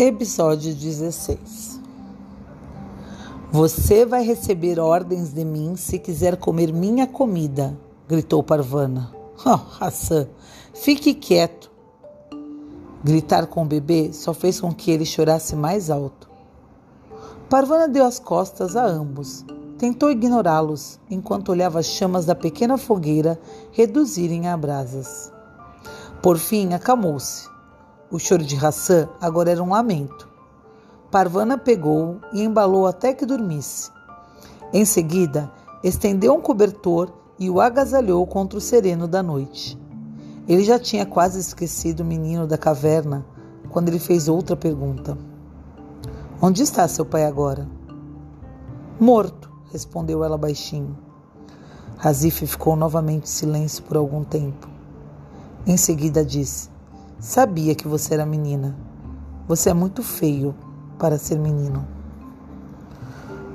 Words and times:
Episódio 0.00 0.72
16 0.76 1.80
Você 3.50 4.06
vai 4.06 4.22
receber 4.22 4.78
ordens 4.78 5.32
de 5.32 5.44
mim 5.44 5.74
se 5.74 5.98
quiser 5.98 6.36
comer 6.36 6.72
minha 6.72 7.04
comida, 7.04 7.76
gritou 8.06 8.40
Parvana. 8.44 9.12
Oh, 9.44 9.58
Hassan, 9.80 10.28
fique 10.72 11.14
quieto. 11.14 11.68
Gritar 13.02 13.48
com 13.48 13.62
o 13.62 13.66
bebê 13.66 14.12
só 14.12 14.32
fez 14.32 14.60
com 14.60 14.72
que 14.72 14.92
ele 14.92 15.04
chorasse 15.04 15.56
mais 15.56 15.90
alto. 15.90 16.30
Parvana 17.50 17.88
deu 17.88 18.04
as 18.04 18.20
costas 18.20 18.76
a 18.76 18.86
ambos. 18.86 19.44
Tentou 19.78 20.12
ignorá-los 20.12 21.00
enquanto 21.10 21.48
olhava 21.48 21.80
as 21.80 21.86
chamas 21.86 22.24
da 22.24 22.36
pequena 22.36 22.78
fogueira 22.78 23.36
reduzirem 23.72 24.46
a 24.46 24.56
brasas. 24.56 25.32
Por 26.22 26.38
fim, 26.38 26.72
acalmou-se 26.72 27.57
o 28.10 28.18
choro 28.18 28.42
de 28.42 28.56
Hassan 28.56 29.08
agora 29.20 29.50
era 29.50 29.62
um 29.62 29.70
lamento. 29.70 30.28
Parvana 31.10 31.58
pegou-o 31.58 32.20
e 32.32 32.42
embalou 32.42 32.86
até 32.86 33.12
que 33.12 33.26
dormisse. 33.26 33.90
Em 34.72 34.84
seguida, 34.84 35.50
estendeu 35.82 36.34
um 36.34 36.40
cobertor 36.40 37.12
e 37.38 37.50
o 37.50 37.60
agasalhou 37.60 38.26
contra 38.26 38.58
o 38.58 38.62
sereno 38.62 39.06
da 39.06 39.22
noite. 39.22 39.78
Ele 40.46 40.64
já 40.64 40.78
tinha 40.78 41.04
quase 41.04 41.38
esquecido 41.38 42.00
o 42.00 42.04
menino 42.04 42.46
da 42.46 42.56
caverna 42.56 43.26
quando 43.70 43.88
ele 43.88 43.98
fez 43.98 44.28
outra 44.28 44.56
pergunta: 44.56 45.16
Onde 46.40 46.62
está 46.62 46.88
seu 46.88 47.04
pai 47.04 47.24
agora? 47.24 47.68
Morto, 48.98 49.50
respondeu 49.70 50.24
ela 50.24 50.38
baixinho. 50.38 50.96
Razif 51.98 52.46
ficou 52.46 52.74
novamente 52.74 53.24
em 53.24 53.26
silêncio 53.26 53.82
por 53.84 53.96
algum 53.96 54.24
tempo. 54.24 54.68
Em 55.66 55.76
seguida 55.76 56.24
disse: 56.24 56.70
Sabia 57.20 57.74
que 57.74 57.88
você 57.88 58.14
era 58.14 58.24
menina. 58.24 58.76
Você 59.48 59.70
é 59.70 59.74
muito 59.74 60.04
feio 60.04 60.54
para 61.00 61.18
ser 61.18 61.36
menino. 61.36 61.84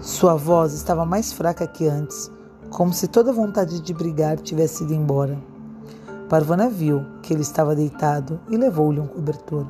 Sua 0.00 0.34
voz 0.34 0.72
estava 0.72 1.04
mais 1.04 1.30
fraca 1.30 1.66
que 1.66 1.86
antes, 1.86 2.30
como 2.70 2.94
se 2.94 3.06
toda 3.06 3.34
vontade 3.34 3.78
de 3.80 3.92
brigar 3.92 4.38
tivesse 4.38 4.82
ido 4.82 4.94
embora. 4.94 5.38
Parvana 6.26 6.70
viu 6.70 7.04
que 7.22 7.34
ele 7.34 7.42
estava 7.42 7.76
deitado 7.76 8.40
e 8.48 8.56
levou-lhe 8.56 8.98
um 8.98 9.06
cobertor. 9.06 9.66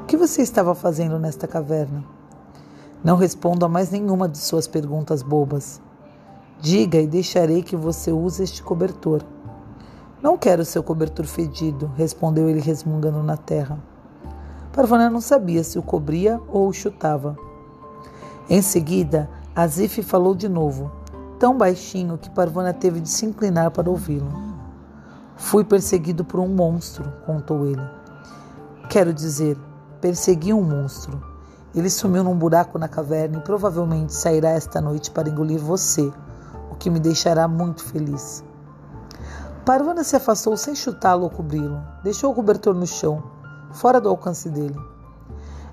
O 0.00 0.06
que 0.06 0.16
você 0.16 0.40
estava 0.40 0.74
fazendo 0.74 1.18
nesta 1.18 1.46
caverna? 1.46 2.02
Não 3.04 3.18
respondo 3.18 3.66
a 3.66 3.68
mais 3.68 3.90
nenhuma 3.90 4.26
de 4.26 4.38
suas 4.38 4.66
perguntas 4.66 5.22
bobas. 5.22 5.82
Diga 6.62 6.98
e 6.98 7.06
deixarei 7.06 7.62
que 7.62 7.76
você 7.76 8.10
use 8.10 8.42
este 8.42 8.62
cobertor. 8.62 9.22
Não 10.24 10.38
quero 10.38 10.64
seu 10.64 10.82
cobertor 10.82 11.26
fedido, 11.26 11.92
respondeu 11.98 12.48
ele 12.48 12.58
resmungando 12.58 13.22
na 13.22 13.36
terra. 13.36 13.78
Parvana 14.72 15.10
não 15.10 15.20
sabia 15.20 15.62
se 15.62 15.78
o 15.78 15.82
cobria 15.82 16.40
ou 16.48 16.66
o 16.66 16.72
chutava. 16.72 17.36
Em 18.48 18.62
seguida, 18.62 19.28
Azif 19.54 20.02
falou 20.02 20.34
de 20.34 20.48
novo, 20.48 20.90
tão 21.38 21.58
baixinho 21.58 22.16
que 22.16 22.30
Parvana 22.30 22.72
teve 22.72 23.00
de 23.00 23.10
se 23.10 23.26
inclinar 23.26 23.70
para 23.70 23.90
ouvi-lo. 23.90 24.32
Fui 25.36 25.62
perseguido 25.62 26.24
por 26.24 26.40
um 26.40 26.48
monstro, 26.48 27.04
contou 27.26 27.66
ele. 27.66 27.86
Quero 28.88 29.12
dizer, 29.12 29.58
persegui 30.00 30.54
um 30.54 30.62
monstro. 30.62 31.22
Ele 31.74 31.90
sumiu 31.90 32.24
num 32.24 32.34
buraco 32.34 32.78
na 32.78 32.88
caverna 32.88 33.36
e 33.36 33.42
provavelmente 33.42 34.14
sairá 34.14 34.52
esta 34.52 34.80
noite 34.80 35.10
para 35.10 35.28
engolir 35.28 35.60
você, 35.60 36.10
o 36.72 36.76
que 36.76 36.88
me 36.88 36.98
deixará 36.98 37.46
muito 37.46 37.84
feliz. 37.84 38.42
Parvana 39.64 40.04
se 40.04 40.14
afastou 40.14 40.58
sem 40.58 40.74
chutá-lo 40.74 41.22
ou 41.22 41.30
cobri-lo. 41.30 41.82
Deixou 42.02 42.30
o 42.30 42.34
cobertor 42.34 42.74
no 42.74 42.86
chão, 42.86 43.22
fora 43.72 43.98
do 43.98 44.10
alcance 44.10 44.50
dele. 44.50 44.78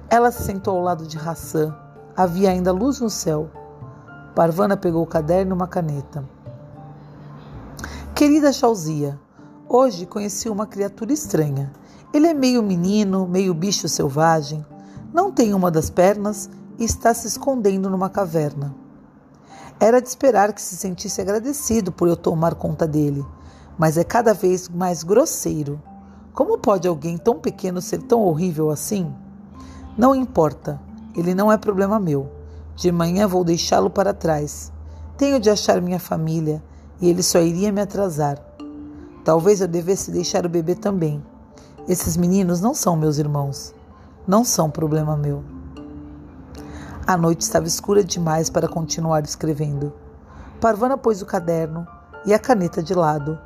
Ela 0.09 0.31
se 0.31 0.43
sentou 0.43 0.77
ao 0.77 0.83
lado 0.83 1.05
de 1.05 1.17
Hassan. 1.17 1.75
Havia 2.15 2.51
ainda 2.51 2.71
luz 2.71 3.01
no 3.01 3.09
céu. 3.09 3.49
Parvana 4.33 4.77
pegou 4.77 5.03
o 5.03 5.07
caderno 5.07 5.51
e 5.51 5.55
uma 5.55 5.67
caneta. 5.67 6.23
Querida 8.15 8.53
Chauzia, 8.53 9.19
hoje 9.67 10.05
conheci 10.05 10.47
uma 10.47 10.65
criatura 10.65 11.11
estranha. 11.11 11.73
Ele 12.13 12.27
é 12.27 12.33
meio 12.33 12.63
menino, 12.63 13.27
meio 13.27 13.53
bicho 13.53 13.89
selvagem, 13.89 14.65
não 15.13 15.33
tem 15.33 15.53
uma 15.53 15.69
das 15.69 15.89
pernas 15.89 16.49
e 16.79 16.85
está 16.85 17.13
se 17.13 17.27
escondendo 17.27 17.89
numa 17.89 18.09
caverna. 18.09 18.73
Era 19.81 20.01
de 20.01 20.07
esperar 20.07 20.53
que 20.53 20.61
se 20.61 20.77
sentisse 20.77 21.19
agradecido 21.19 21.91
por 21.91 22.07
eu 22.07 22.15
tomar 22.15 22.55
conta 22.55 22.87
dele 22.87 23.25
mas 23.77 23.97
é 23.97 24.03
cada 24.03 24.33
vez 24.33 24.69
mais 24.69 25.03
grosseiro. 25.03 25.81
Como 26.33 26.57
pode 26.57 26.87
alguém 26.87 27.17
tão 27.17 27.39
pequeno 27.39 27.81
ser 27.81 28.01
tão 28.03 28.21
horrível 28.21 28.69
assim? 28.69 29.13
Não 29.97 30.15
importa, 30.15 30.79
ele 31.15 31.35
não 31.35 31.51
é 31.51 31.57
problema 31.57 31.99
meu. 31.99 32.31
De 32.75 32.91
manhã 32.91 33.27
vou 33.27 33.43
deixá-lo 33.43 33.89
para 33.89 34.13
trás. 34.13 34.71
Tenho 35.17 35.39
de 35.39 35.49
achar 35.49 35.81
minha 35.81 35.99
família 35.99 36.63
e 37.01 37.09
ele 37.09 37.21
só 37.21 37.39
iria 37.39 37.71
me 37.71 37.81
atrasar. 37.81 38.39
Talvez 39.23 39.61
eu 39.61 39.67
devesse 39.67 40.09
deixar 40.09 40.45
o 40.45 40.49
bebê 40.49 40.73
também. 40.73 41.23
Esses 41.87 42.15
meninos 42.15 42.61
não 42.61 42.73
são 42.73 42.95
meus 42.95 43.17
irmãos. 43.17 43.73
Não 44.25 44.45
são 44.45 44.69
problema 44.69 45.17
meu. 45.17 45.43
A 47.05 47.17
noite 47.17 47.41
estava 47.41 47.67
escura 47.67 48.03
demais 48.03 48.49
para 48.49 48.67
continuar 48.67 49.23
escrevendo. 49.23 49.91
Parvana 50.61 50.97
pôs 50.97 51.21
o 51.21 51.25
caderno 51.25 51.85
e 52.25 52.33
a 52.33 52.39
caneta 52.39 52.81
de 52.81 52.93
lado 52.93 53.37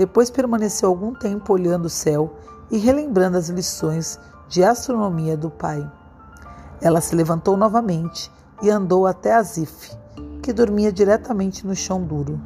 depois 0.00 0.30
permaneceu 0.30 0.88
algum 0.88 1.12
tempo 1.12 1.52
olhando 1.52 1.84
o 1.84 1.90
céu 1.90 2.34
e 2.70 2.78
relembrando 2.78 3.36
as 3.36 3.50
lições 3.50 4.18
de 4.48 4.64
astronomia 4.64 5.36
do 5.36 5.50
pai. 5.50 5.86
Ela 6.80 7.02
se 7.02 7.14
levantou 7.14 7.54
novamente 7.54 8.32
e 8.62 8.70
andou 8.70 9.06
até 9.06 9.34
Azif, 9.34 9.94
que 10.42 10.54
dormia 10.54 10.90
diretamente 10.90 11.66
no 11.66 11.76
chão 11.76 12.02
duro, 12.02 12.40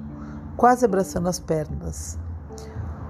quase 0.57 0.85
abraçando 0.85 1.29
as 1.29 1.39
pernas. 1.39 2.19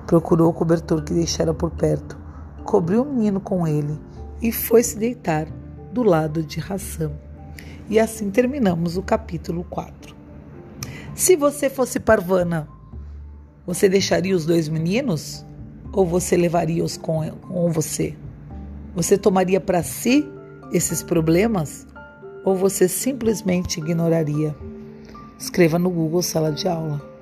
Procurou 0.07 0.51
o 0.51 0.55
cobertor 0.55 1.03
que 1.03 1.15
deixara 1.15 1.55
por 1.55 1.71
perto, 1.71 2.15
cobriu 2.65 3.01
o 3.01 3.07
menino 3.07 3.41
com 3.41 3.67
ele 3.67 3.99
e 4.43 4.53
foi 4.53 4.83
se 4.83 4.99
deitar 4.99 5.47
do 5.91 6.03
lado 6.03 6.43
de 6.43 6.61
Hassan. 6.61 7.13
E 7.89 7.99
assim 7.99 8.31
terminamos 8.31 8.99
o 8.99 9.03
capítulo 9.03 9.65
4. 9.71 10.15
Se 11.15 11.35
você 11.35 11.71
fosse 11.71 11.99
Parvana, 11.99 12.69
você 13.67 13.89
deixaria 13.89 14.37
os 14.37 14.45
dois 14.45 14.69
meninos? 14.69 15.45
Ou 15.93 16.05
você 16.05 16.37
levaria-os 16.37 16.97
com, 16.97 17.31
com 17.31 17.71
você? 17.71 18.15
Você 18.95 19.17
tomaria 19.17 19.61
para 19.61 19.83
si 19.83 20.29
esses 20.73 21.03
problemas? 21.03 21.87
Ou 22.45 22.55
você 22.57 22.89
simplesmente 22.89 23.81
ignoraria? 23.81 24.55
Escreva 25.39 25.79
no 25.79 25.91
Google 25.91 26.23
Sala 26.23 26.53
de 26.53 26.69
Aula. 26.69 27.14